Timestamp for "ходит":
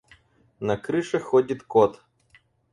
1.19-1.61